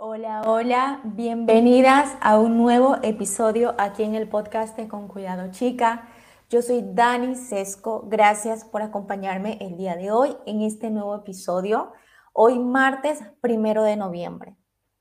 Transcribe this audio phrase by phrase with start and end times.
[0.00, 6.06] Hola, hola, bienvenidas a un nuevo episodio aquí en el podcast de Con Cuidado Chica.
[6.48, 11.92] Yo soy Dani Sesco, gracias por acompañarme el día de hoy en este nuevo episodio,
[12.32, 14.56] hoy martes primero de noviembre.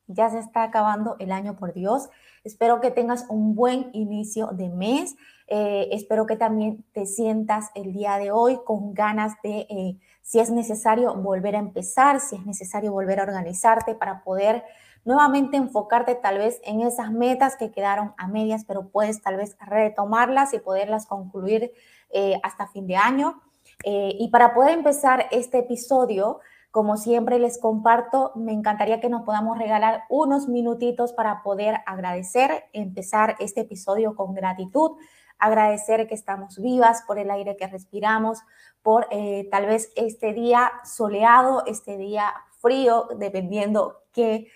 [0.07, 2.09] Ya se está acabando el año, por Dios.
[2.43, 5.15] Espero que tengas un buen inicio de mes.
[5.47, 10.39] Eh, espero que también te sientas el día de hoy con ganas de, eh, si
[10.39, 14.63] es necesario, volver a empezar, si es necesario volver a organizarte para poder
[15.08, 19.57] nuevamente enfocarte tal vez en esas metas que quedaron a medias, pero puedes tal vez
[19.59, 21.71] retomarlas y poderlas concluir
[22.11, 23.41] eh, hasta fin de año.
[23.83, 26.39] y para poder empezar este episodio,
[26.71, 32.66] como siempre les comparto, me encantaría que nos podamos regalar unos minutitos para poder agradecer,
[32.71, 34.91] empezar este episodio con gratitud,
[35.39, 38.39] agradecer que estamos vivas por el aire que respiramos,
[38.83, 44.47] por eh, tal vez este día soleado, este día frío, dependiendo qué,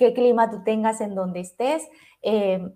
[0.00, 1.86] qué clima tú tengas en donde estés.
[2.22, 2.72] Eh,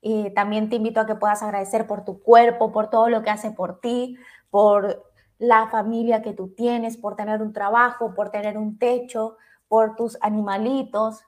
[0.00, 3.30] y también te invito a que puedas agradecer por tu cuerpo, por todo lo que
[3.30, 4.16] hace por ti,
[4.48, 5.04] por
[5.38, 10.16] la familia que tú tienes, por tener un trabajo, por tener un techo, por tus
[10.20, 11.24] animalitos.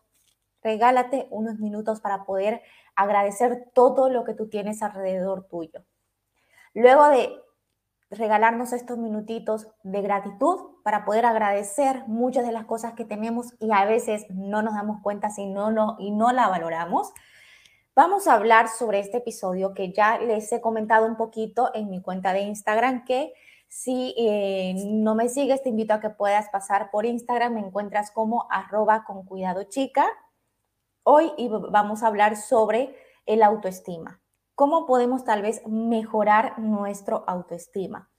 [0.62, 2.62] Regálate unos minutos para poder
[2.94, 5.82] agradecer todo lo que tú tienes alrededor tuyo.
[6.74, 7.32] Luego de
[8.10, 13.70] regalarnos estos minutitos de gratitud para poder agradecer muchas de las cosas que tenemos y
[13.72, 17.12] a veces no nos damos cuenta si no, no y no la valoramos.
[17.94, 22.02] Vamos a hablar sobre este episodio que ya les he comentado un poquito en mi
[22.02, 23.32] cuenta de Instagram que
[23.68, 28.10] si eh, no me sigues, te invito a que puedas pasar por Instagram, me encuentras
[28.10, 30.06] como arroba con cuidado chica.
[31.04, 31.30] Hoy
[31.70, 34.20] vamos a hablar sobre el autoestima.
[34.60, 38.10] ¿Cómo podemos tal vez mejorar nuestro autoestima?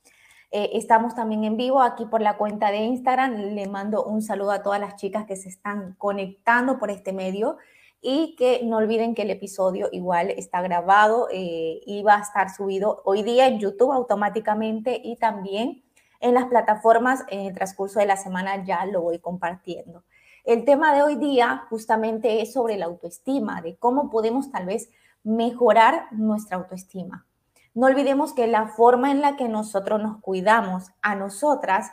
[0.49, 3.53] Eh, estamos también en vivo aquí por la cuenta de Instagram.
[3.53, 7.57] Le mando un saludo a todas las chicas que se están conectando por este medio
[8.01, 12.49] y que no olviden que el episodio igual está grabado eh, y va a estar
[12.49, 15.83] subido hoy día en YouTube automáticamente y también
[16.21, 20.05] en las plataformas en el transcurso de la semana ya lo voy compartiendo.
[20.43, 24.89] El tema de hoy día justamente es sobre la autoestima, de cómo podemos tal vez
[25.23, 27.25] mejorar nuestra autoestima.
[27.73, 31.91] No olvidemos que la forma en la que nosotros nos cuidamos a nosotras,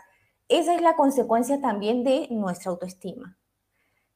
[0.49, 3.37] esa es la consecuencia también de nuestra autoestima.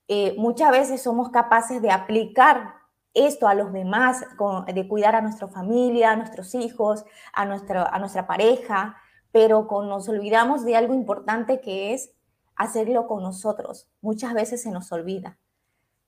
[0.09, 2.75] Eh, muchas veces somos capaces de aplicar
[3.15, 4.25] esto a los demás,
[4.67, 8.97] de cuidar a nuestra familia, a nuestros hijos, a nuestra, pareja,
[9.31, 12.13] pero con, nos olvidamos de algo importante que es
[12.57, 13.89] hacerlo con nosotros.
[14.01, 15.39] Muchas veces se nos olvida.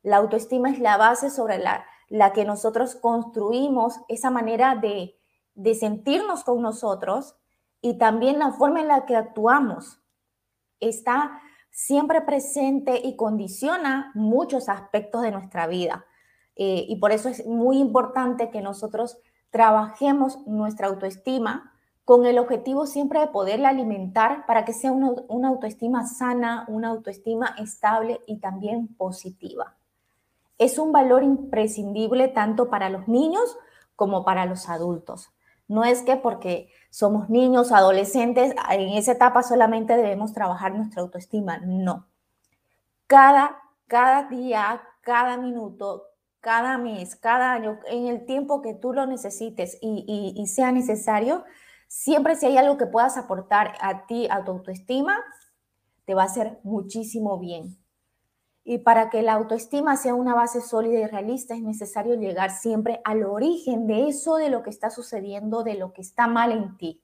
[0.03, 5.17] La autoestima es la base sobre la, la que nosotros construimos esa manera de,
[5.55, 7.37] de sentirnos con nosotros
[7.81, 10.01] y también la forma en la que actuamos.
[10.81, 16.07] Está siempre presente y condiciona muchos aspectos de nuestra vida.
[16.57, 19.19] Eh, y por eso es muy importante que nosotros
[19.51, 21.73] trabajemos nuestra autoestima
[22.05, 26.89] con el objetivo siempre de poderla alimentar para que sea una, una autoestima sana, una
[26.89, 29.75] autoestima estable y también positiva.
[30.59, 33.57] Es un valor imprescindible tanto para los niños
[33.97, 35.31] como para los adultos.
[35.67, 41.59] No es que porque somos niños, adolescentes, en esa etapa solamente debemos trabajar nuestra autoestima.
[41.59, 42.07] No.
[43.07, 46.05] Cada, cada día, cada minuto,
[46.41, 51.45] cada mes, cada año, en el tiempo que tú lo necesites y, y sea necesario,
[51.89, 55.19] siempre si hay algo que puedas aportar a ti, a tu autoestima,
[56.05, 57.79] te va a hacer muchísimo bien.
[58.65, 63.01] Y para que la autoestima sea una base sólida y realista es necesario llegar siempre
[63.05, 66.77] al origen de eso, de lo que está sucediendo, de lo que está mal en
[66.79, 67.03] ti.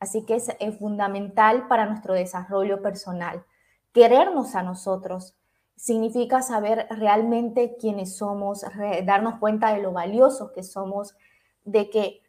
[0.00, 0.48] Así que es,
[0.78, 3.44] fundamental para nuestro desarrollo personal.
[3.92, 5.36] Querernos a nosotros
[5.76, 8.64] significa saber realmente quiénes somos,
[9.04, 11.16] darnos cuenta de lo valiosos que somos,
[11.64, 12.22] de que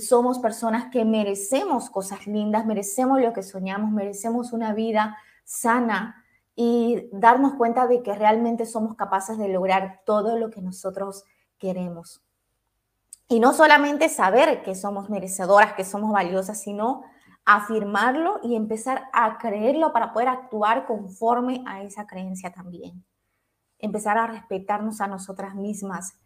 [0.00, 6.24] somos personas que merecemos cosas lindas, merecemos lo que soñamos, merecemos una vida sana,
[6.56, 11.24] y darnos cuenta de que realmente somos capaces de lograr todo lo que nosotros
[11.58, 12.22] queremos.
[13.28, 17.02] Y no solamente saber que somos merecedoras, que somos valiosas, sino
[17.44, 23.04] afirmarlo y empezar a creerlo para poder actuar conforme a esa creencia también.
[23.78, 26.18] Empezar a respetarnos a nosotras mismas.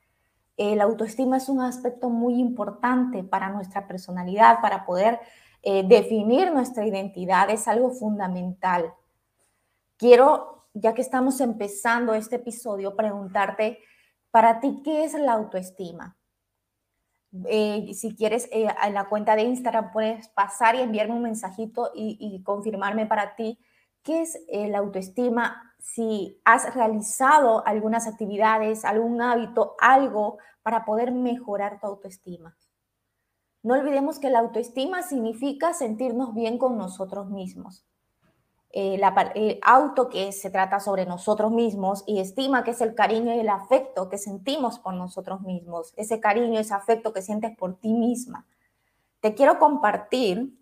[0.56, 5.21] El autoestima es un aspecto muy importante para nuestra personalidad, para poder
[5.62, 8.94] eh, definir nuestra identidad, es algo fundamental.
[10.00, 13.81] Quiero, ya que estamos empezando este episodio, preguntarte,
[14.31, 16.17] para ti, ¿qué es la autoestima?
[17.44, 21.91] Eh, si quieres, eh, en la cuenta de Instagram puedes pasar y enviarme un mensajito
[21.94, 23.58] y, confirmarme para ti
[24.02, 25.75] ¿qué es la autoestima?
[25.79, 32.56] Si has realizado algunas actividades, algún hábito, algo para poder mejorar tu autoestima.
[33.62, 37.85] No olvidemos que la autoestima significa sentirnos bien con nosotros mismos.
[38.73, 43.41] El auto que se trata sobre nosotros mismos y estima que es el cariño y
[43.41, 47.93] el afecto que sentimos por nosotros mismos, ese cariño, ese afecto que sientes por ti
[47.93, 48.47] misma.
[49.21, 50.57] Te quiero compartir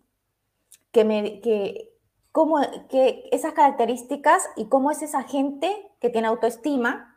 [0.91, 1.93] que, me, que,
[2.31, 2.59] cómo,
[2.89, 7.15] que esas características y cómo es esa gente que tiene autoestima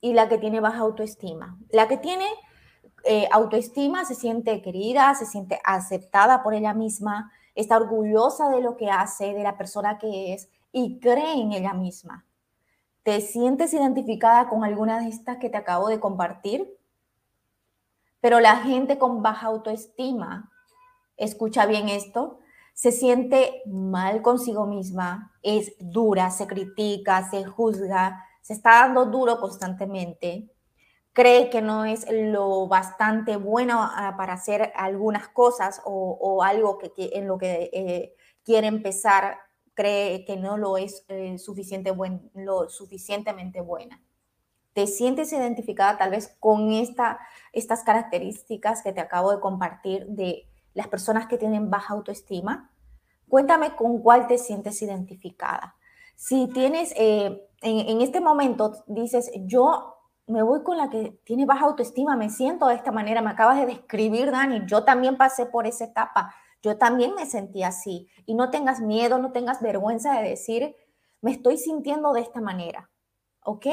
[0.00, 1.58] y la que tiene baja autoestima.
[1.70, 2.26] La que tiene
[3.04, 8.76] eh, autoestima se siente querida, se siente aceptada por ella misma, está orgullosa de lo
[8.76, 12.26] que hace, de la persona que es y cree en ella misma.
[13.02, 16.76] ¿Te sientes identificada con alguna de estas que te acabo de compartir?
[18.20, 20.50] Pero la gente con baja autoestima,
[21.16, 22.40] escucha bien esto,
[22.74, 29.38] se siente mal consigo misma, es dura, se critica, se juzga, se está dando duro
[29.40, 30.50] constantemente,
[31.12, 36.92] cree que no es lo bastante bueno ah, para hacer algunas cosas o, algo que,
[36.96, 38.14] en lo que eh,
[38.44, 39.38] quiere empezar,
[39.74, 44.02] cree que no lo es eh, suficiente buen, lo suficientemente buena.
[44.72, 47.18] ¿Te sientes identificada tal vez con esta,
[47.52, 52.70] estas características que te acabo de compartir de las personas que tienen baja autoestima?
[53.28, 55.76] Cuéntame con cuál te sientes identificada.
[56.14, 59.99] Si tienes, eh, en, en este momento dices, yo
[60.30, 63.58] me voy con la que tiene baja autoestima, me siento de esta manera, me acabas
[63.58, 68.08] de describir, Dani, yo también pasé por esa etapa, yo también me sentí así.
[68.26, 70.76] Y no tengas miedo, no tengas vergüenza de decir,
[71.20, 72.90] me estoy sintiendo de esta manera,
[73.44, 73.66] ¿ok?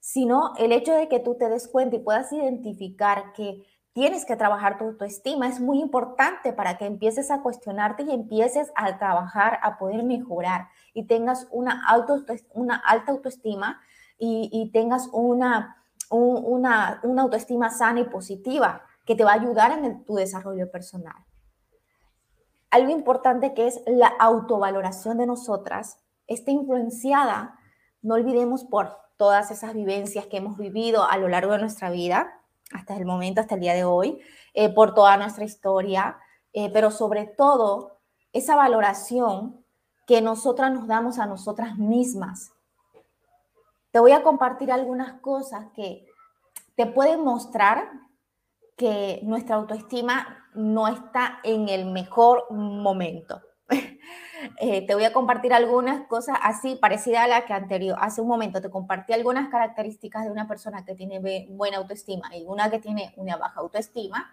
[0.00, 4.36] Sino el hecho de que tú te des cuenta y puedas identificar que tienes que
[4.36, 9.58] trabajar tu autoestima es muy importante para que empieces a cuestionarte y empieces a trabajar,
[9.62, 12.24] a poder mejorar y tengas una, auto,
[12.54, 13.80] una alta autoestima
[14.18, 15.77] y, y tengas una
[16.10, 21.16] una, autoestima sana y positiva que te va a ayudar en tu desarrollo personal.
[22.70, 27.58] Algo importante que es la autovaloración de nosotras está influenciada,
[28.02, 32.40] no olvidemos, por todas esas vivencias que hemos vivido a lo largo de nuestra vida,
[32.72, 34.20] hasta el momento, hasta el día de hoy,
[34.52, 36.18] eh, por toda nuestra historia,
[36.52, 37.98] eh, pero sobre todo
[38.32, 39.64] esa valoración
[40.06, 42.52] que nosotras nos damos a nosotras mismas
[43.98, 46.06] te voy a compartir algunas cosas que
[46.76, 47.90] te pueden mostrar
[48.76, 53.42] que nuestra autoestima no está en el mejor momento.
[54.60, 57.98] Eh, te voy a compartir algunas cosas así, parecidas a la que anterior.
[58.00, 62.44] Hace un momento te compartí algunas características de una persona que tiene buena autoestima y
[62.46, 64.32] una que tiene una baja autoestima.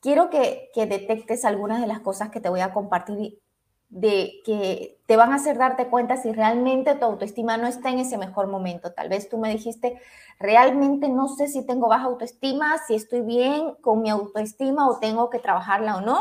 [0.00, 3.40] Quiero que, que detectes algunas de las cosas que te voy a compartir
[3.90, 8.00] de que te van a hacer darte cuenta si realmente tu autoestima no está en
[8.00, 8.92] ese mejor momento.
[8.92, 10.00] Tal vez tú me dijiste,
[10.38, 15.30] realmente no sé si tengo baja autoestima, si estoy bien con mi autoestima o tengo
[15.30, 16.18] que trabajarla o no.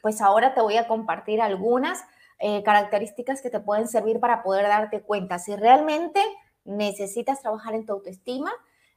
[0.00, 2.02] Pues ahora te voy a compartir algunas
[2.38, 6.20] eh, características que te pueden servir para poder darte cuenta si realmente
[6.64, 8.52] necesitas trabajar en tu autoestima.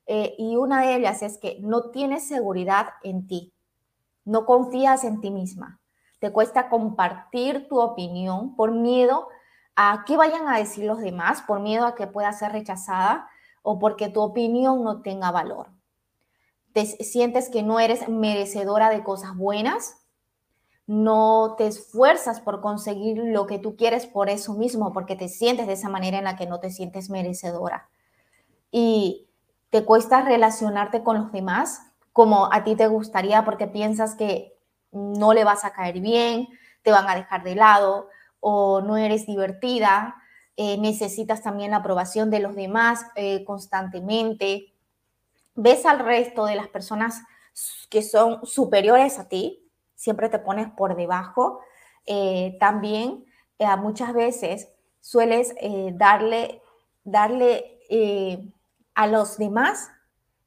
[0.07, 3.53] Eh, y una de ellas es que no tienes seguridad en ti,
[4.23, 5.81] no confías en ti misma
[6.25, 9.27] te cuesta compartir tu opinión por miedo
[9.75, 13.27] a qué vayan a decir los demás, por miedo a que pueda ser rechazada
[13.61, 15.67] o porque tu opinión no tenga valor.
[16.73, 19.97] Te sientes que no eres merecedora de cosas buenas,
[20.87, 25.67] no te esfuerzas por conseguir lo que tú quieres por eso mismo, porque te sientes
[25.67, 27.87] de esa manera en la que no te sientes merecedora.
[28.71, 29.29] Y
[29.69, 31.83] te cuesta relacionarte con los demás
[32.13, 34.54] como a ti te gustaría porque piensas que
[34.95, 36.47] no le vas a caer bien,
[36.81, 38.07] te van a dejar de lado
[38.39, 40.15] o no eres divertida,
[40.55, 44.73] eh, necesitas también la aprobación de los demás eh, constantemente.
[45.55, 47.21] Ves al resto de las personas
[47.89, 51.59] que son superiores a ti, siempre te pones por debajo.
[52.05, 53.25] Eh, también
[53.79, 54.67] muchas veces
[54.99, 55.55] sueles
[55.93, 56.61] darle,
[57.05, 57.79] darle
[58.93, 59.89] a los demás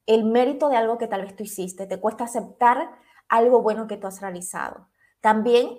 [0.06, 1.86] el mérito de algo que tal vez tú hiciste.
[1.86, 2.90] Te cuesta aceptar
[3.28, 4.88] algo bueno que tú has realizado.
[5.20, 5.78] También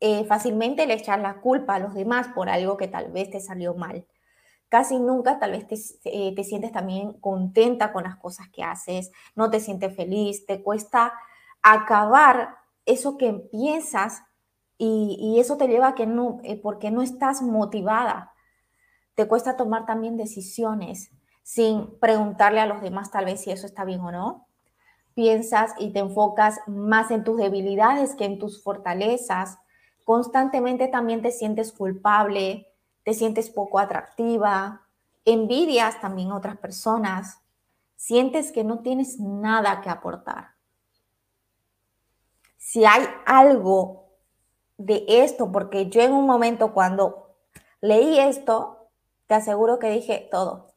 [0.00, 3.40] eh, fácilmente le echar la culpa a los demás por algo que tal vez te
[3.40, 4.06] salió mal.
[4.68, 9.10] Casi nunca tal vez te, eh, te sientes también contenta con las cosas que haces,
[9.34, 11.14] no te sientes feliz, te cuesta
[11.62, 14.22] acabar eso que empiezas
[14.76, 18.32] y, eso te lleva a que no, eh, porque no estás motivada.
[19.14, 21.10] Te cuesta tomar también decisiones
[21.42, 24.47] sin preguntarle a los demás tal vez si eso está bien o no
[25.18, 29.58] piensas y te enfocas más en tus debilidades que en tus fortalezas.
[30.04, 32.68] Constantemente también te sientes culpable,
[33.02, 34.82] te sientes poco atractiva,
[35.24, 37.40] envidias también otras personas,
[37.96, 40.50] sientes que no tienes nada que aportar.
[42.56, 44.10] Si hay algo
[44.76, 47.34] de esto, porque yo en un momento cuando
[47.80, 48.88] leí esto,
[49.26, 50.68] te aseguro que dije todo.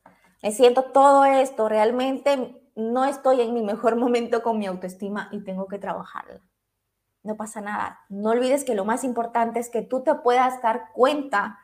[0.41, 5.43] Me siento todo esto, realmente no estoy en mi mejor momento con mi autoestima y
[5.43, 6.41] tengo que trabajarla.
[7.23, 7.99] No pasa nada.
[8.09, 11.59] No olvides que lo más importante es que tú te puedas dar cuenta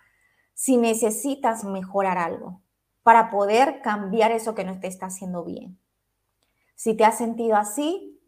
[0.53, 2.61] si necesitas mejorar algo
[3.03, 5.79] para poder cambiar eso que no te está haciendo bien.
[6.75, 8.19] Si te has sentido así,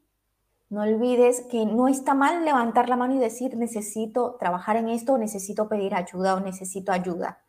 [0.69, 5.17] no olvides que no está mal levantar la mano y decir necesito trabajar en esto,
[5.17, 7.41] necesito pedir ayuda o necesito ayuda.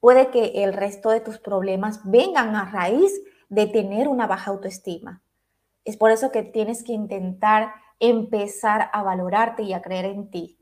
[0.00, 3.12] Puede que el resto de tus problemas vengan a raíz
[3.52, 5.22] de tener una baja autoestima.
[5.84, 10.58] Es por eso que tienes que intentar empezar a valorarte y a creer en ti.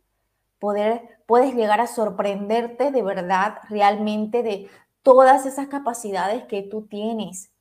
[0.58, 4.68] Poder, puedes llegar a sorprenderte de verdad, realmente, de
[5.04, 7.52] todas esas capacidades que tú tienes.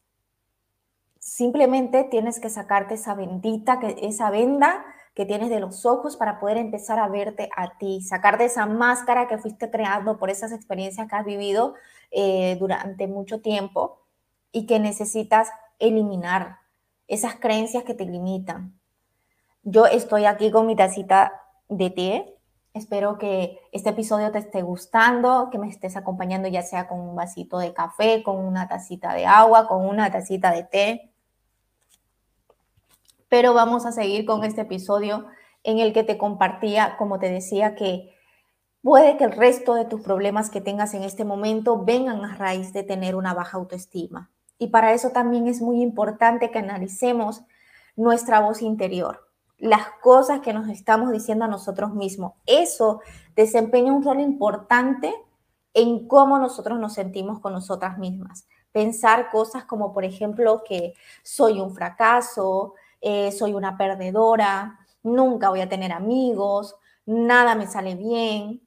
[1.20, 4.84] Simplemente tienes que sacarte esa bendita, esa venda
[5.14, 8.66] que tienes de los ojos para poder empezar a verte a ti, sacar de esa
[8.66, 11.76] máscara que fuiste creando por esas experiencias que has vivido
[12.10, 14.00] eh, durante mucho tiempo
[14.52, 16.58] y que necesitas eliminar
[17.08, 18.80] esas creencias que te limitan.
[19.64, 21.34] Yo estoy aquí con mi tacita
[21.68, 22.36] de té.
[22.74, 27.16] Espero que este episodio te esté gustando, que me estés acompañando ya sea con un
[27.16, 31.14] vasito de café, con una tacita de agua, con una tacita de té.
[33.28, 35.28] Pero vamos a seguir con este episodio
[35.64, 38.16] en el que te compartía, como te decía, que
[38.82, 42.72] puede que el resto de tus problemas que tengas en este momento vengan a raíz
[42.72, 44.32] de tener una baja autoestima.
[44.60, 47.42] Y para eso también es muy importante que analicemos
[47.96, 52.34] nuestra voz interior, las cosas que nos estamos diciendo a nosotros mismos.
[52.46, 53.02] Eso
[53.36, 55.14] desempeña un rol importante
[55.74, 58.48] en cómo nosotros nos sentimos con nosotras mismas.
[58.74, 65.62] Pensar cosas como, por ejemplo, que soy un fracaso, eh, soy una perdedora, nunca voy
[65.62, 66.76] a tener amigos,
[67.06, 68.62] nada me sale bien.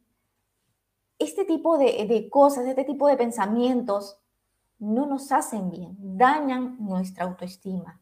[1.18, 4.21] Este tipo de, de cosas, este tipo de pensamientos
[4.82, 8.00] no nos hacen bien, dañan nuestra autoestima.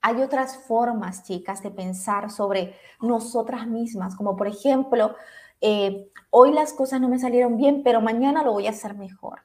[0.00, 5.14] Hay otras formas, chicas, de pensar sobre nosotras mismas, como por ejemplo,
[5.60, 9.42] eh, hoy las cosas no me salieron bien, pero mañana lo voy a hacer mejor.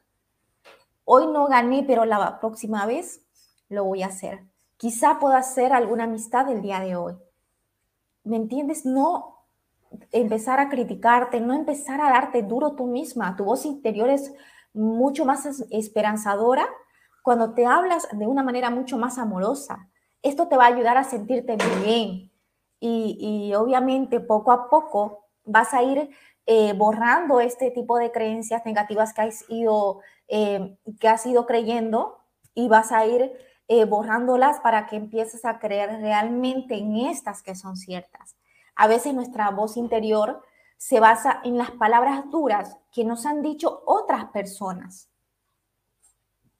[1.05, 3.23] Hoy no gané, pero la próxima vez
[3.69, 4.43] lo voy a hacer.
[4.77, 7.15] Quizá pueda hacer alguna amistad el día de hoy.
[8.23, 8.87] ¿Me entiendes?
[8.87, 9.45] No
[10.11, 13.35] empezar a criticarte, no empezar a darte duro tú misma.
[13.35, 14.33] Tu voz interior es
[14.73, 16.67] mucho más esperanzadora
[17.23, 19.89] cuando te hablas de una manera mucho más amorosa.
[20.21, 22.31] Esto te va a ayudar a sentirte bien
[22.79, 26.09] y, obviamente poco a poco vas a ir
[26.45, 32.19] eh, borrando este tipo de creencias negativas que has ido, eh, que has ido creyendo
[32.53, 33.31] y vas a ir
[33.67, 38.35] eh, borrándolas para que empieces a creer realmente en estas que son ciertas.
[38.75, 40.41] A veces nuestra voz interior
[40.79, 45.09] se basa en las palabras duras que nos han dicho otras personas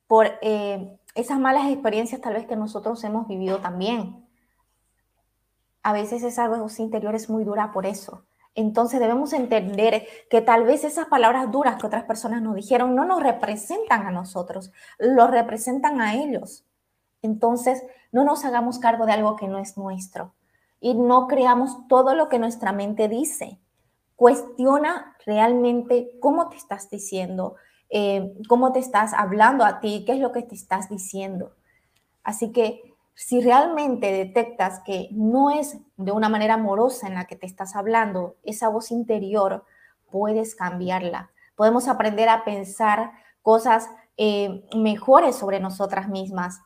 [0.08, 4.28] por eh, esas malas experiencias tal vez que nosotros hemos vivido también.
[5.84, 8.26] A veces esa voz interior es muy dura por eso.
[8.56, 13.06] Entonces debemos entender que tal vez esas palabras duras que otras personas nos dijeron no
[13.06, 16.66] nos representan a nosotros, lo representan a ellos.
[17.22, 20.34] Entonces no nos hagamos cargo de algo que no es nuestro
[20.82, 23.62] y no creamos todo lo que nuestra mente dice.
[24.20, 27.56] Cuestiona realmente cómo te estás diciendo,
[27.90, 31.56] eh, cómo te estás hablando a ti, qué es lo que te estás diciendo.
[32.22, 32.82] Así que
[33.16, 37.78] si realmente detectas que no es de una manera amorosa en la que te estás
[37.78, 39.64] hablando, esa voz interior,
[40.12, 41.32] puedes cambiarla.
[41.56, 46.60] Podemos aprender a pensar cosas eh, mejores sobre nosotras mismas.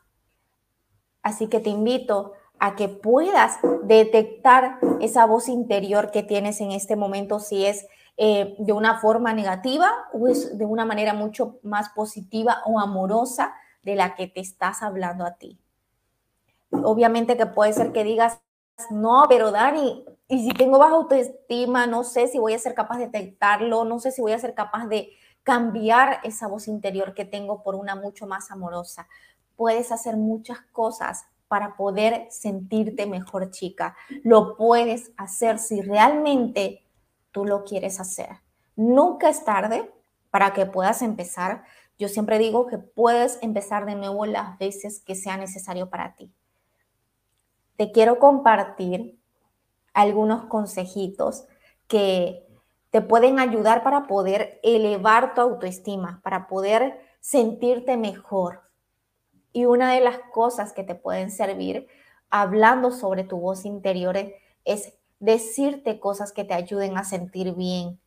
[1.22, 2.33] Así que te invito
[2.63, 8.55] a que puedas detectar esa voz interior que tienes en este momento, si es eh,
[8.58, 13.96] de una forma negativa o es de una manera mucho más positiva o amorosa de
[13.96, 15.60] la que te estás hablando a ti.
[16.72, 18.39] Obviamente que puede ser que digas,
[18.89, 22.98] no, pero Dani, y si tengo baja autoestima, no sé si voy a ser capaz
[22.98, 25.10] de detectarlo, no sé si voy a ser capaz de
[25.43, 29.10] cambiar esa voz interior que tengo por una mucho más amorosa.
[29.58, 33.95] Puedes hacer muchas cosas para poder sentirte mejor chica.
[34.24, 36.83] Lo puedes hacer si realmente
[37.31, 38.29] tú lo quieres hacer.
[38.75, 39.93] Nunca es tarde
[40.31, 41.63] para que puedas empezar.
[42.00, 46.33] Yo siempre digo que puedes empezar de nuevo las veces que sea necesario para ti.
[47.75, 49.19] Te quiero compartir
[49.93, 51.45] algunos consejitos
[51.88, 52.48] que
[52.89, 58.63] te pueden ayudar para poder elevar tu autoestima, para poder sentirte mejor.
[59.53, 61.88] Y una de las cosas que te pueden servir
[62.29, 64.17] hablando sobre tu voz interior
[64.65, 68.00] es decirte cosas que te ayuden a sentir bien.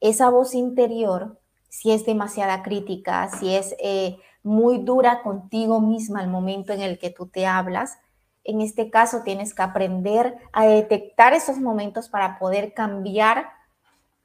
[0.00, 6.28] Esa voz interior, si es demasiada crítica, si es eh, muy dura contigo misma al
[6.28, 7.98] momento en el que tú te hablas,
[8.44, 13.48] en este caso tienes que aprender a detectar esos momentos para poder cambiar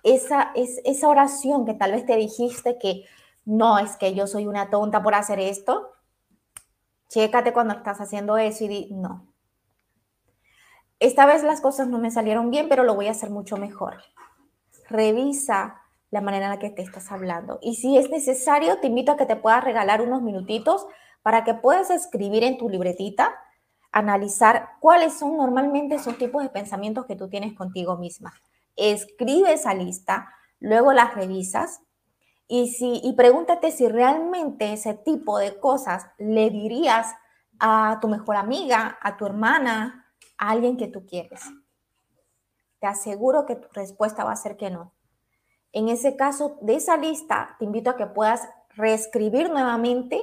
[0.03, 3.05] esa, es, esa oración que tal vez te dijiste que
[3.45, 5.89] no, es que yo soy una tonta por hacer esto.
[7.09, 9.27] Chécate cuando estás haciendo eso y di, no.
[10.99, 13.97] Esta vez las cosas no me salieron bien, pero lo voy a hacer mucho mejor.
[14.89, 17.59] Revisa la manera en la que te estás hablando.
[17.61, 20.87] Y si es necesario, te invito a que te puedas regalar unos minutitos
[21.21, 23.35] para que puedas escribir en tu libretita
[23.91, 28.33] analizar cuáles son normalmente esos tipos de pensamientos que tú tienes contigo misma.
[28.75, 31.81] Escribe esa lista, luego las revisas
[32.49, 37.15] y, si, y pregúntate si realmente ese tipo de cosas le dirías
[37.59, 41.41] a tu mejor amiga, a tu hermana, a alguien que tú quieres.
[42.79, 44.93] Te aseguro que tu respuesta va a ser que no.
[45.71, 50.19] En ese caso, de esa lista, te invito a que puedas reescribir nuevamente,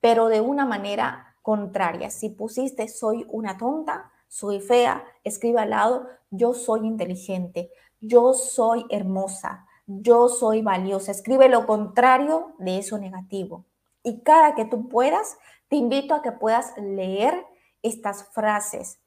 [0.00, 2.10] pero de una manera contraria.
[2.10, 7.70] Si pusiste soy una tonta, soy fea, escribe al lado yo soy inteligente,
[8.00, 9.66] yo soy hermosa,
[10.00, 11.10] yo soy valiosa.
[11.10, 13.64] Escribe lo contrario de eso negativo.
[14.02, 15.36] Y cada que tú puedas,
[15.68, 17.46] te invito a que puedas leer
[17.82, 19.00] estas frases.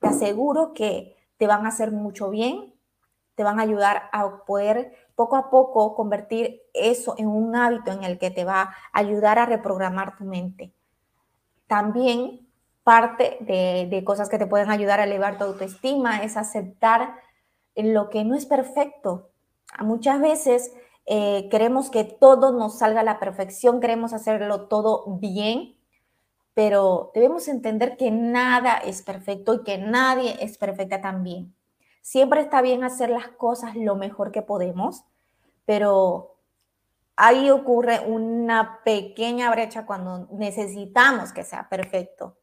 [0.00, 2.74] Te aseguro que te van a hacer mucho bien,
[3.34, 8.04] te van a ayudar a poder poco a poco convertir eso en un hábito en
[8.04, 10.74] el que te va a ayudar a reprogramar tu mente.
[11.66, 12.46] También
[12.82, 17.16] parte de, cosas que te pueden ayudar a elevar tu autoestima es aceptar
[17.74, 19.30] lo que no es perfecto.
[19.80, 20.72] Muchas veces
[21.06, 25.76] eh, queremos que todo nos salga a la perfección, queremos hacerlo todo bien,
[26.54, 31.54] pero debemos entender que nada es perfecto y que nadie es perfecta también.
[32.02, 35.04] Siempre está bien hacer las cosas lo mejor que podemos,
[35.64, 36.38] pero
[37.16, 42.36] ahí ocurre una pequeña brecha cuando necesitamos que sea perfecto.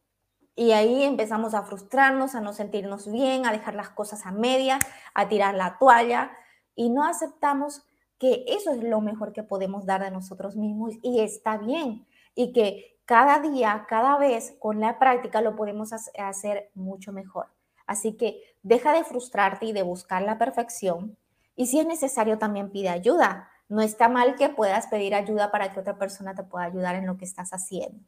[0.56, 4.78] Y ahí empezamos a frustrarnos, a no sentirnos bien, a dejar las cosas a media,
[5.12, 6.30] a tirar la toalla
[6.74, 7.82] y no aceptamos
[8.18, 12.06] que eso es lo mejor que podemos dar de nosotros mismos y está bien.
[12.34, 17.46] Y que cada día, cada vez con la práctica lo podemos hacer mucho mejor.
[17.86, 21.16] Así que deja de frustrarte y de buscar la perfección.
[21.54, 25.72] Y si es necesario, también pide ayuda no está mal que puedas pedir ayuda para
[25.72, 28.04] que otra persona te pueda ayudar en lo que estás haciendo.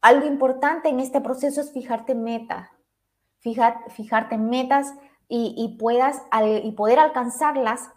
[0.00, 2.68] Algo importante en este proceso es fijarte metas,
[3.40, 4.94] fijarte metas
[5.28, 6.22] y, puedas
[6.62, 7.90] y poder alcanzarlas.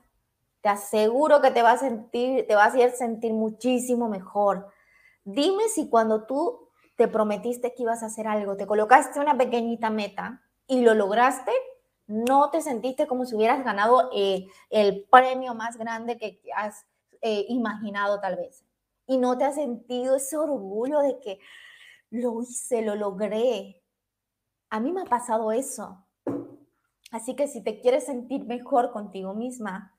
[0.62, 4.68] Te aseguro que te va a sentir, te va a hacer sentir muchísimo mejor.
[5.24, 9.90] Dime si cuando tú te prometiste que ibas a hacer algo, te colocaste una pequeñita
[9.90, 11.52] meta y lo lograste,
[12.08, 16.86] no te sentiste como si hubieras ganado eh, el premio más grande que has
[17.22, 18.66] eh, imaginado tal vez.
[19.08, 21.40] Y no te has sentido ese orgullo de que
[22.10, 23.82] lo hice, lo logré.
[24.70, 26.06] A mí me ha pasado eso.
[27.12, 29.96] Así que si te quieres sentir mejor contigo misma,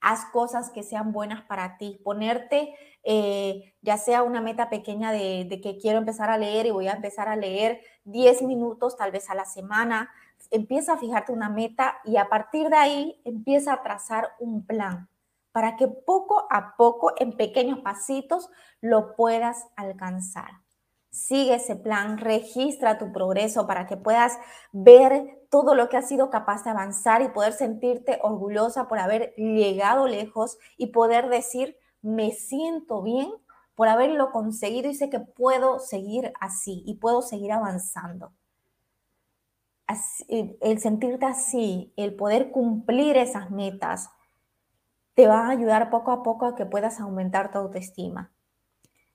[0.00, 2.00] haz cosas que sean buenas para ti.
[2.04, 6.70] Ponerte, eh, ya sea una meta pequeña de, de, que quiero empezar a leer y
[6.70, 10.10] voy a empezar a leer 10 minutos tal vez a la semana,
[10.50, 15.08] empieza a fijarte una meta y a partir de ahí empieza a trazar un plan
[15.52, 20.63] para que poco a poco, en pequeños pasitos, lo puedas alcanzar.
[21.14, 24.36] Sigue ese plan, registra tu progreso para que puedas
[24.72, 29.32] ver todo lo que has sido capaz de avanzar y poder sentirte orgullosa por haber
[29.36, 33.30] llegado lejos y poder decir, me siento bien
[33.76, 38.32] por haberlo conseguido y sé que puedo seguir así y puedo seguir avanzando
[40.26, 44.10] el sentirte así, el poder cumplir esas metas,
[45.14, 48.33] te va a ayudar poco a poco a que puedas aumentar tu autoestima,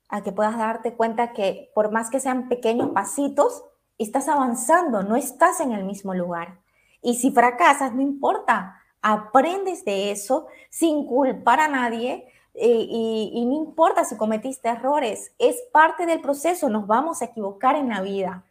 [0.09, 3.63] a que puedas darte cuenta que por más que sean pequeños pasitos,
[3.97, 6.59] estás avanzando, no estás en el mismo lugar.
[7.01, 13.53] Y si fracasas, no importa, aprendes de eso sin culpar a nadie eh, y, no
[13.55, 18.43] importa si cometiste errores, es parte del proceso, nos vamos a equivocar en la vida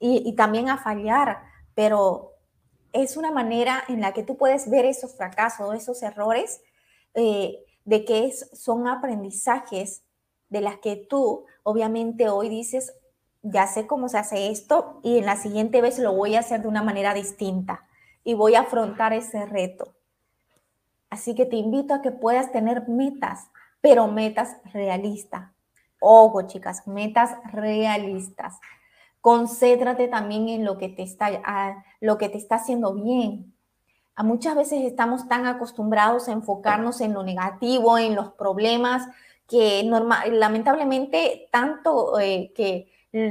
[0.00, 1.42] y, también a fallar,
[1.74, 2.32] pero
[2.92, 6.60] es una manera en la que tú puedes ver esos fracasos, esos errores,
[7.14, 10.02] eh, de que son aprendizajes
[10.48, 12.94] de las que tú obviamente hoy dices,
[13.42, 16.62] ya sé cómo se hace esto y en la siguiente vez lo voy a hacer
[16.62, 17.86] de una manera distinta
[18.24, 19.94] y voy a afrontar ese reto.
[21.10, 23.48] Así que te invito a que puedas tener metas,
[23.80, 25.50] pero metas realistas.
[26.00, 28.58] Ojo, chicas, metas realistas.
[29.20, 33.54] Concéntrate también en lo que te está, lo que te está haciendo bien.
[34.14, 39.06] A muchas veces estamos tan acostumbrados a enfocarnos en lo negativo, en los problemas,
[39.46, 42.90] que normal, lamentablemente tanto eh, que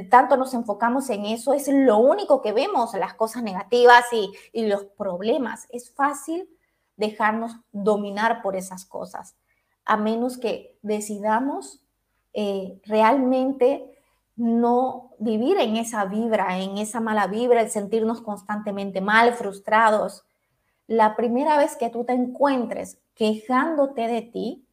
[0.10, 4.66] tanto nos enfocamos en eso, es lo único que vemos, las cosas negativas y, y
[4.66, 5.68] los problemas.
[5.70, 6.50] Es fácil
[6.98, 9.36] dejarnos dominar por esas cosas,
[9.84, 11.82] a menos que decidamos
[12.34, 13.92] eh, realmente
[14.36, 20.26] no vivir en esa vibra, en esa mala vibra, el sentirnos constantemente mal, frustrados.
[20.88, 24.65] La primera vez que tú te encuentres quejándote de ti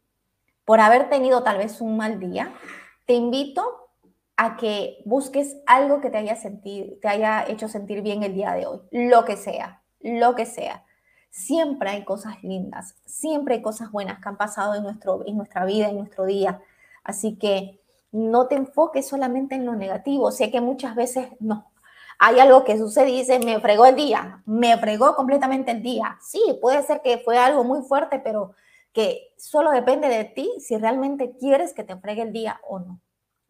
[0.65, 2.53] por haber tenido tal vez un mal día,
[3.07, 3.91] te invito
[4.37, 8.53] a que busques algo que te haya, sentido, te haya hecho sentir bien el día
[8.53, 10.85] de hoy, lo que sea, lo que sea.
[11.31, 15.65] Siempre hay cosas lindas, siempre hay cosas buenas que han pasado en, nuestro, en nuestra
[15.65, 16.61] vida, en nuestro día.
[17.05, 20.31] Así que no te enfoques solamente en lo negativo.
[20.31, 21.73] Sé que muchas veces no.
[22.19, 26.19] Hay algo que sucede y dice, me fregó el día, me fregó completamente el día.
[26.21, 28.53] Sí, puede ser que fue algo muy fuerte, pero
[28.93, 33.01] que solo depende de ti si realmente quieres que te fregue el día o no.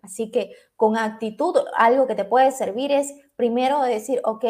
[0.02, 4.44] Así que con actitud, algo que te puede servir es primero decir, ok,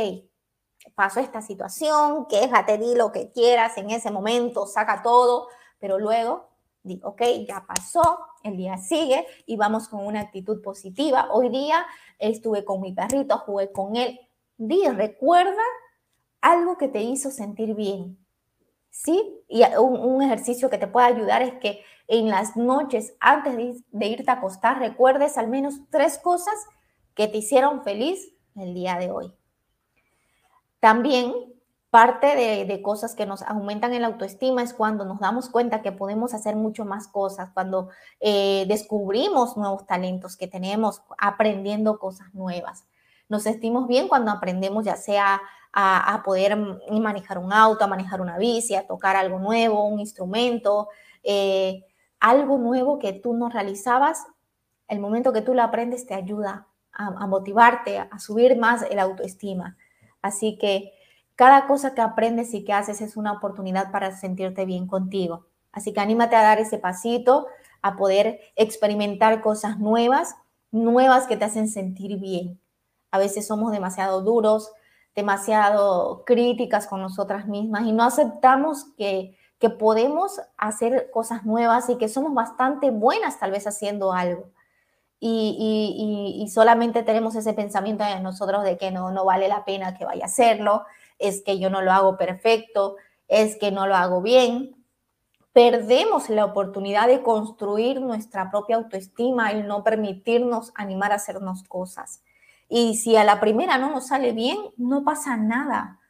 [0.95, 6.49] pasó esta situación, quéjate, di lo que quieras en ese momento, saca todo, pero luego
[6.83, 11.29] di, ok, ya pasó, el día sigue y vamos con una actitud positiva.
[11.31, 11.87] Hoy día
[12.19, 14.19] estuve con mi perrito, jugué con él.
[14.57, 15.63] Di, recuerda
[16.41, 18.22] algo que te hizo sentir bien.
[18.93, 19.43] ¿Sí?
[19.49, 24.31] Y un, ejercicio que te puede ayudar es que en las noches, antes de, irte
[24.31, 26.55] a acostar, recuerdes al menos tres cosas
[27.15, 29.33] que te hicieron feliz el día de hoy.
[30.79, 31.33] También
[31.89, 35.93] parte de, cosas que nos aumentan en la autoestima es cuando nos damos cuenta que
[35.93, 37.89] podemos hacer mucho más cosas, cuando
[38.21, 42.85] eh, descubrimos nuevos talentos que tenemos, aprendiendo cosas nuevas.
[43.33, 45.41] Nos sentimos bien cuando aprendemos ya sea
[45.73, 46.55] a, poder
[46.91, 50.91] manejar un auto, a manejar una bici, a tocar algo nuevo, un instrumento,
[51.23, 51.83] eh,
[52.21, 54.27] algo nuevo que tú no realizabas.
[54.87, 58.99] El momento que tú lo aprendes te ayuda a, a motivarte, a subir más el
[58.99, 59.79] autoestima.
[60.21, 60.93] Así que
[61.35, 65.47] cada cosa que aprendes y que haces es una oportunidad para sentirte bien contigo.
[65.73, 67.47] Así que anímate a dar ese pasito,
[67.81, 70.37] a poder experimentar cosas nuevas,
[70.71, 72.62] nuevas que te hacen sentir bien.
[73.13, 74.73] A veces somos demasiado duros,
[75.15, 81.97] demasiado críticas con nosotras mismas y no aceptamos que, que podemos hacer cosas nuevas y
[81.97, 84.51] que somos bastante buenas tal vez haciendo algo
[85.25, 90.05] y, solamente tenemos ese pensamiento en nosotros de que no, no vale la pena que
[90.05, 90.85] vaya a hacerlo,
[91.19, 92.97] es que yo no lo hago perfecto,
[93.29, 94.85] es que no lo hago bien.
[95.53, 102.23] Perdemos la oportunidad de construir nuestra propia autoestima y no permitirnos animar a hacernos cosas.
[102.75, 106.01] Y si a la primera no nos sale bien, no pasa nada.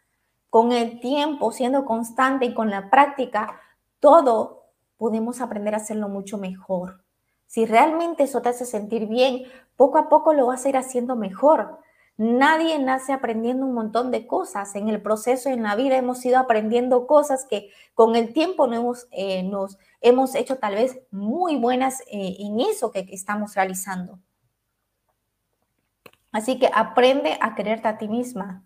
[0.49, 3.61] Con el tiempo, siendo constante y con la práctica,
[3.99, 7.03] todo podemos aprender a hacerlo mucho mejor.
[7.49, 9.43] Si realmente eso te hace sentir bien,
[9.75, 11.81] poco a poco lo vas a ir haciendo mejor.
[12.17, 14.77] Nadie nace aprendiendo un montón de cosas.
[14.77, 19.09] En el proceso, en la vida, hemos ido aprendiendo cosas que con el tiempo hemos,
[19.11, 24.21] eh, nos hemos hecho tal vez muy buenas eh, en eso que estamos realizando.
[26.33, 28.65] Así que aprende a quererte a ti misma.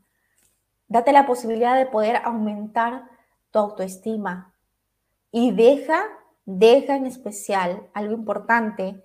[0.88, 3.04] Date la posibilidad de poder aumentar
[3.50, 4.54] tu autoestima
[5.30, 6.04] y deja
[6.46, 9.02] Deja en especial algo importante,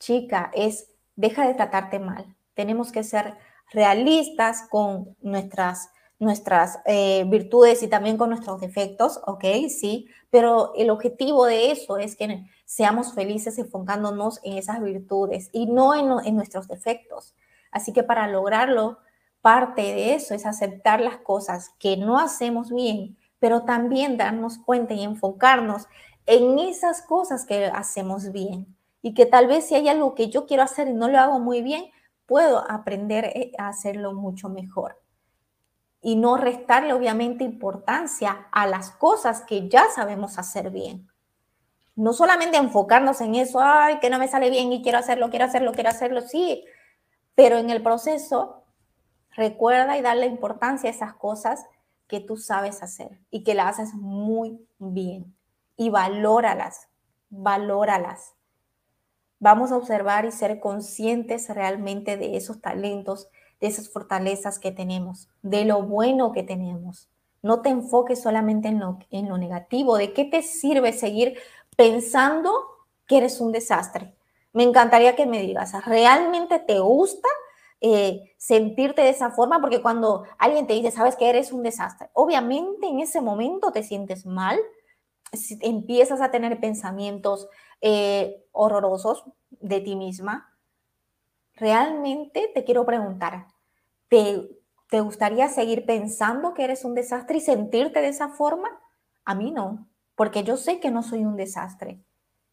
[0.00, 2.36] chica, es deja de tratarte mal.
[2.54, 3.36] Tenemos que ser
[3.72, 9.44] realistas con nuestras, nuestras eh, virtudes y también con nuestros defectos, ¿ok?
[9.68, 15.66] Sí, pero el objetivo de eso es que seamos felices enfocándonos en esas virtudes y
[15.66, 17.36] no en, en nuestros defectos.
[17.70, 18.98] Así que para lograrlo,
[19.40, 24.94] parte de eso es aceptar las cosas que no hacemos bien, pero también darnos cuenta
[24.94, 25.86] y enfocarnos
[26.26, 30.46] en esas cosas que hacemos bien y que tal vez si hay algo que yo
[30.46, 31.86] quiero hacer y no lo hago muy bien,
[32.26, 35.00] puedo aprender eh, a hacerlo mucho mejor.
[36.02, 41.08] Y no restarle obviamente importancia a las cosas que ya sabemos hacer bien.
[41.96, 45.44] No solamente enfocarnos en eso, ay, que no me sale bien y quiero hacerlo, quiero
[45.44, 46.64] hacerlo, quiero hacerlo, sí,
[47.40, 48.64] pero en el proceso
[49.30, 51.64] recuerda y darle importancia a esas cosas
[52.06, 55.34] que tú sabes hacer y que las haces muy bien
[55.74, 56.90] y valóralas,
[57.30, 58.34] valóralas.
[59.38, 65.30] Vamos a observar y ser conscientes realmente de esos talentos, de esas fortalezas que tenemos,
[65.40, 67.08] de lo bueno que tenemos.
[67.40, 69.96] No te enfoques solamente en lo, en lo negativo.
[69.96, 71.38] ¿De qué te sirve seguir
[71.74, 72.52] pensando
[73.06, 74.14] que eres un desastre?
[74.52, 77.28] Me encantaría que me digas, ¿realmente te gusta
[77.80, 79.60] eh, sentirte de esa forma?
[79.60, 83.82] Porque cuando alguien te dice, sabes que eres un desastre, obviamente en ese momento te
[83.82, 84.58] sientes mal,
[85.60, 87.48] empiezas a tener pensamientos
[87.80, 90.56] eh, horrorosos de ti misma.
[91.54, 93.46] Realmente te quiero preguntar,
[94.08, 94.48] ¿te,
[94.88, 98.68] ¿te gustaría seguir pensando que eres un desastre y sentirte de esa forma?
[99.24, 102.02] A mí no, porque yo sé que no soy un desastre.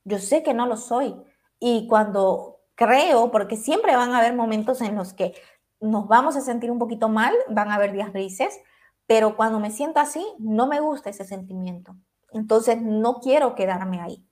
[0.04, 1.16] Yo sé que no lo soy.
[1.60, 5.34] Y cuando creo, porque siempre van a haber momentos en los que
[5.80, 8.60] nos vamos a sentir un poquito mal, van a haber días grises,
[9.08, 11.96] pero cuando me siento así, no me gusta ese sentimiento.
[12.32, 14.28] Entonces, no quiero quedarme ahí.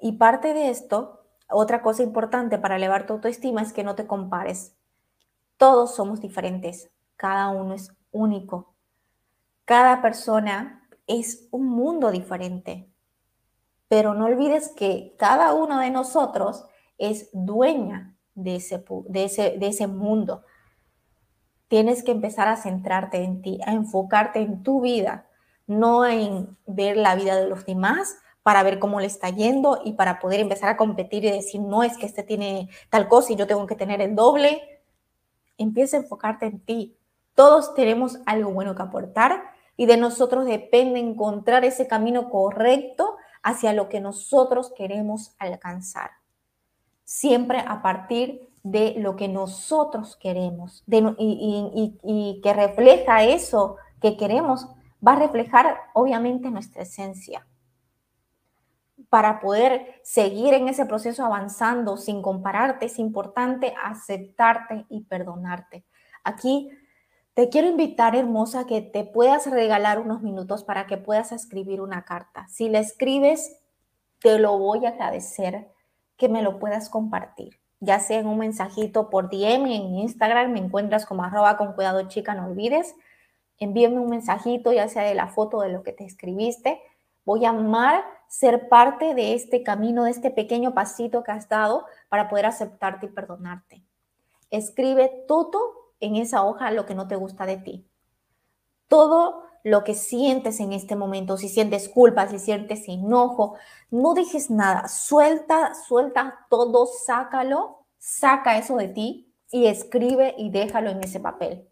[0.00, 4.06] Y parte de esto, otra cosa importante para elevar tu autoestima es que no te
[4.06, 4.76] compares.
[5.56, 8.74] Todos somos diferentes, cada uno es único.
[9.64, 12.90] Cada persona es un mundo diferente.
[13.94, 16.64] Pero no olvides que cada uno de nosotros
[16.98, 20.42] es dueña de ese, de ese, de ese mundo.
[21.68, 25.28] Tienes que empezar a centrarte en ti, a enfocarte en tu vida,
[25.68, 29.92] no en ver la vida de los demás para ver cómo le está yendo y
[29.92, 33.36] para poder empezar a competir y decir, no es que este tiene tal cosa y
[33.36, 34.60] yo tengo que tener el doble.
[35.56, 36.98] Empieza a enfocarte en ti.
[37.36, 39.44] Todos tenemos algo bueno que aportar
[39.76, 46.10] y de nosotros depende encontrar ese camino correcto hacia lo que nosotros queremos alcanzar.
[47.04, 54.66] Siempre a partir de lo que nosotros queremos y, y que refleja eso que queremos,
[55.06, 57.46] va a reflejar obviamente nuestra esencia.
[59.10, 65.84] Para poder seguir en ese proceso avanzando sin compararte, es importante aceptarte y perdonarte.
[66.24, 66.70] Aquí
[67.34, 72.04] te quiero invitar, hermosa, que te puedas regalar unos minutos para que puedas escribir una
[72.04, 72.46] carta.
[72.48, 73.60] Si la escribes,
[74.20, 75.68] te lo voy a agradecer
[76.16, 80.60] que me lo puedas compartir, ya sea en un mensajito por DM en Instagram, me
[80.60, 82.94] encuentras como arroba con cuidado chica, no olvides.
[83.58, 86.80] Envíame un mensajito, ya sea de la foto de lo que te escribiste.
[87.24, 91.84] Voy a amar ser parte de este camino, de este pequeño pasito que has dado
[92.08, 93.82] para poder aceptarte y perdonarte.
[94.50, 97.88] Escribe todo en esa hoja lo que no te gusta de ti.
[98.88, 103.56] Todo lo que sientes en este momento, si sientes culpa, si sientes enojo,
[103.90, 110.90] no dejes nada, suelta, suelta todo, sácalo, saca eso de ti y escribe y déjalo
[110.90, 111.66] en ese papel.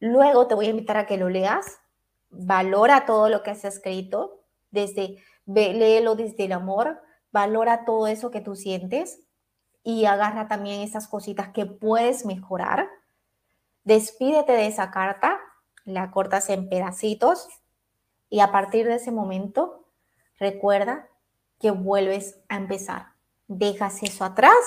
[0.00, 1.78] Luego te voy a invitar a que lo leas,
[2.30, 8.40] valora todo lo que has escrito, desde léelo desde el amor, valora todo eso que
[8.40, 9.20] tú sientes
[9.82, 12.88] y agarra también esas cositas que puedes mejorar
[13.88, 15.40] Despídete de esa carta,
[15.86, 17.48] la cortas en pedacitos
[18.28, 19.88] y a partir de ese momento
[20.38, 21.08] recuerda
[21.58, 23.12] que vuelves a empezar.
[23.46, 24.58] Dejas eso atrás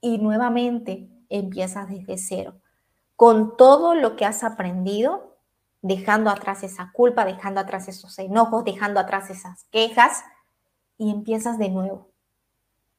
[0.00, 2.56] y nuevamente empiezas desde cero.
[3.14, 5.36] Con todo lo que has aprendido,
[5.80, 10.24] dejando atrás esa culpa, dejando atrás esos enojos, dejando atrás esas quejas
[10.98, 12.10] y empiezas de nuevo.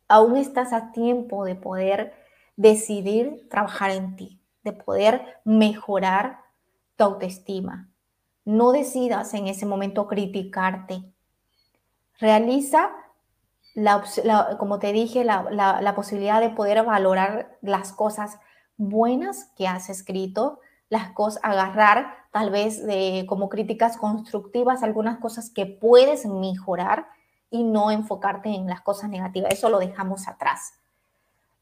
[0.07, 2.13] Aún estás a tiempo de poder
[2.55, 6.41] decidir trabajar en ti de poder mejorar
[6.97, 7.89] tu autoestima.
[8.43, 11.03] No decidas en ese momento criticarte.
[12.19, 12.89] Realiza,
[13.75, 14.03] la,
[14.59, 18.39] como te dije, la, posibilidad de poder valorar las cosas
[18.77, 25.49] buenas que has escrito, las cosas, agarrar tal vez de, como críticas constructivas algunas cosas
[25.49, 27.07] que puedes mejorar
[27.49, 29.53] y no enfocarte en las cosas negativas.
[29.53, 30.73] Eso lo dejamos atrás.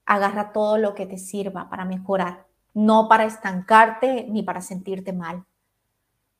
[0.05, 5.45] Agarra todo lo que te sirva para mejorar no para estancarte ni para sentirte mal.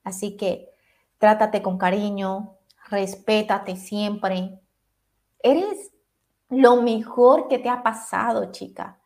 [0.02, 0.70] Así que
[1.18, 2.56] trátate con cariño,
[2.88, 4.60] respétate siempre.
[5.40, 5.92] Eres
[6.48, 9.00] lo mejor que te ha pasado, chica.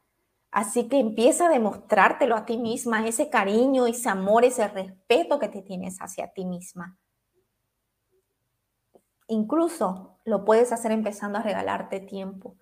[0.50, 5.48] Así que empieza a demostrártelo a ti misma, ese cariño, ese amor, ese respeto que
[5.48, 6.98] te tienes hacia ti misma.
[9.28, 12.56] Incluso lo puedes hacer empezando a regalarte tiempo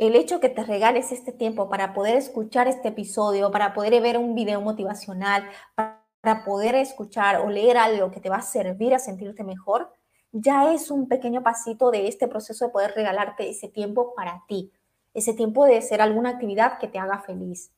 [0.00, 4.16] el hecho que te regales este tiempo para poder escuchar este episodio, para poder ver
[4.16, 8.98] un video motivacional, para poder escuchar o leer algo que te va a servir a
[8.98, 9.92] sentirte mejor,
[10.32, 14.72] ya es un pequeño pasito de este proceso de poder regalarte ese tiempo para ti,
[15.12, 17.70] ese tiempo de hacer alguna actividad que te haga feliz,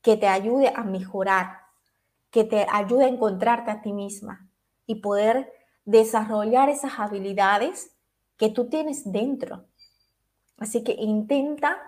[0.00, 1.62] que te ayude a mejorar,
[2.30, 4.48] que te ayude a encontrarte a ti misma
[4.86, 5.52] y poder
[5.84, 7.96] desarrollar esas habilidades
[8.36, 9.64] que tú tienes dentro
[10.58, 11.78] Así que intenta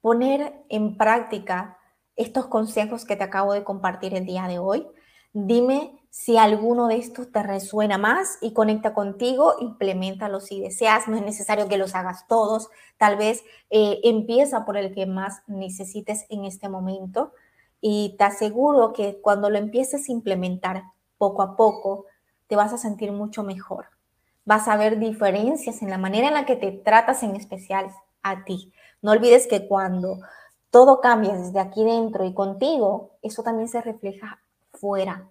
[0.00, 1.78] poner en práctica
[2.16, 4.86] estos consejos que te acabo de compartir el día de hoy.
[5.32, 11.06] Dime si alguno de estos te resuena más y conecta contigo, implementalo si deseas.
[11.06, 12.70] No es necesario que los hagas todos.
[12.96, 17.32] Tal vez eh, empieza por el que más necesites en este momento.
[17.80, 20.82] Y te aseguro que cuando lo empieces a implementar
[21.18, 22.06] poco a poco,
[22.48, 23.86] te vas a sentir mucho mejor.
[24.44, 27.92] Vas a ver diferencias en la manera en la que te tratas en especial
[28.30, 28.72] a ti.
[29.02, 30.18] No olvides que cuando
[30.70, 34.40] todo cambia desde aquí dentro y contigo, eso también se refleja
[34.72, 35.30] fuera,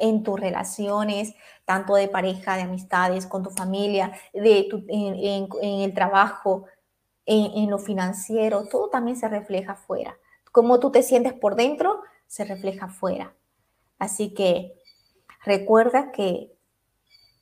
[0.00, 5.48] en tus relaciones, tanto de pareja, de amistades, con tu familia, de en,
[5.82, 6.64] el trabajo,
[7.26, 10.16] en, en, lo financiero, todo también se refleja fuera.
[10.52, 13.34] Cómo tú te sientes por dentro, se refleja fuera.
[13.98, 14.74] Así que
[15.44, 16.50] recuerda que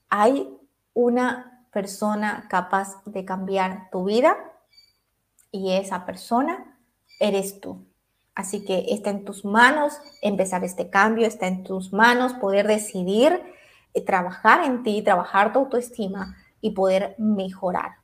[0.09, 0.53] hay
[0.95, 4.37] una persona capaz de cambiar tu vida
[5.51, 6.79] y esa persona
[7.21, 7.87] eres tú.
[8.35, 13.43] Así que está en tus manos empezar este cambio, está en tus manos poder decidir
[13.95, 17.97] eh, trabajar en ti, trabajar tu autoestima y poder mejorar,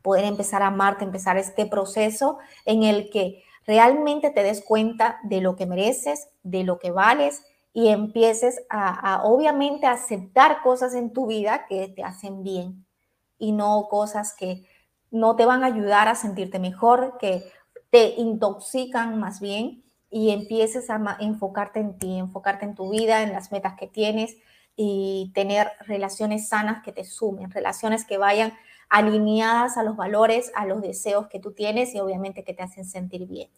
[0.00, 5.42] poder empezar a amarte, empezar este proceso en el que realmente te des cuenta de
[5.42, 11.12] lo que mereces, de lo que vales y empieces a, a obviamente aceptar cosas en
[11.12, 12.86] tu vida que te hacen bien
[13.38, 14.64] y no cosas que
[15.12, 17.44] no te van a ayudar a sentirte mejor, que
[17.90, 23.32] te intoxican más bien y empieces a enfocarte en ti, enfocarte en tu vida, en
[23.32, 24.36] las metas que tienes
[24.74, 28.52] y tener relaciones sanas que te sumen, relaciones que vayan
[28.88, 32.84] alineadas a los valores, a los deseos que tú tienes y obviamente que te hacen
[32.84, 33.50] sentir bien.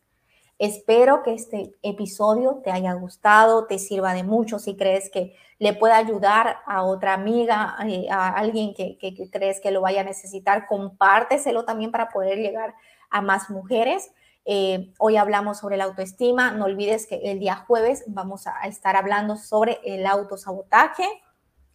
[0.59, 4.61] Espero que este episodio te haya gustado, te sirva de mucho.
[4.61, 8.97] Si crees que le pueda ayudar a otra amiga, eh, a alguien que,
[9.33, 12.75] crees que lo vaya a necesitar, compárteselo también para poder llegar
[13.11, 14.12] a más mujeres.
[14.45, 16.53] Eh, hoy hablamos sobre la autoestima.
[16.53, 21.09] No olvides que el día jueves vamos a estar hablando sobre el autosabotaje,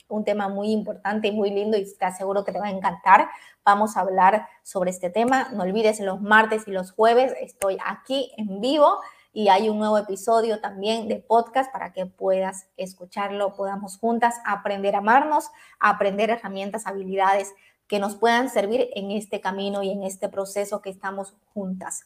[0.09, 3.29] un tema muy importante y muy lindo y te aseguro que te va a encantar.
[3.63, 5.49] Vamos a hablar sobre este tema.
[5.53, 8.99] No olvides, los martes y los jueves estoy aquí en vivo
[9.31, 14.95] y hay un nuevo episodio también de podcast para que puedas escucharlo, podamos juntas aprender
[14.95, 17.53] a amarnos, aprender herramientas, habilidades
[17.87, 22.05] que nos puedan servir en este camino y en este proceso que estamos juntas.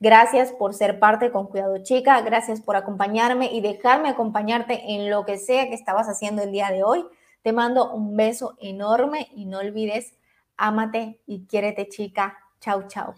[0.00, 5.24] Gracias por ser parte con Cuidado Chica, gracias por acompañarme y dejarme acompañarte en lo
[5.24, 7.06] que sea que estabas haciendo el día de hoy.
[7.46, 10.16] Te mando un beso enorme y no olvides,
[10.56, 12.36] ámate y quiérete chica.
[12.58, 13.14] Chau, chau.